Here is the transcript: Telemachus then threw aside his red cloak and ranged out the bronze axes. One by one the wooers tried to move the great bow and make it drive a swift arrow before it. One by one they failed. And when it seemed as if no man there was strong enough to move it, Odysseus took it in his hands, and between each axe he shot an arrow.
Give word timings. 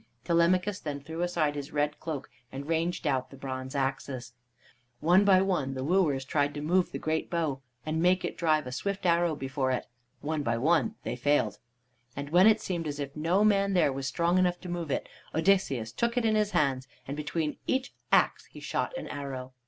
Telemachus 0.25 0.79
then 0.79 0.99
threw 0.99 1.21
aside 1.21 1.53
his 1.53 1.71
red 1.71 1.99
cloak 1.99 2.27
and 2.51 2.67
ranged 2.67 3.05
out 3.05 3.29
the 3.29 3.37
bronze 3.37 3.75
axes. 3.75 4.33
One 4.99 5.23
by 5.23 5.43
one 5.43 5.75
the 5.75 5.83
wooers 5.83 6.25
tried 6.25 6.55
to 6.55 6.61
move 6.61 6.91
the 6.91 6.97
great 6.97 7.29
bow 7.29 7.61
and 7.85 8.01
make 8.01 8.25
it 8.25 8.35
drive 8.35 8.65
a 8.65 8.71
swift 8.71 9.05
arrow 9.05 9.35
before 9.35 9.69
it. 9.69 9.85
One 10.21 10.41
by 10.41 10.57
one 10.57 10.95
they 11.03 11.15
failed. 11.15 11.59
And 12.15 12.31
when 12.31 12.47
it 12.47 12.59
seemed 12.59 12.87
as 12.87 12.99
if 12.99 13.15
no 13.15 13.43
man 13.45 13.73
there 13.73 13.93
was 13.93 14.07
strong 14.07 14.39
enough 14.39 14.59
to 14.61 14.69
move 14.69 14.89
it, 14.89 15.07
Odysseus 15.35 15.91
took 15.91 16.17
it 16.17 16.25
in 16.25 16.33
his 16.33 16.49
hands, 16.49 16.87
and 17.07 17.15
between 17.15 17.57
each 17.67 17.93
axe 18.11 18.45
he 18.45 18.59
shot 18.59 18.97
an 18.97 19.07
arrow. 19.07 19.53